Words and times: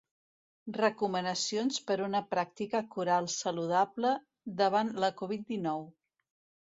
Recomanacions 0.77 1.77
per 1.91 1.97
una 2.05 2.21
pràctica 2.31 2.81
coral 2.95 3.29
saludable 3.37 4.15
davant 4.63 4.91
la 5.05 5.11
Covid 5.21 5.47
dinou. 5.53 5.85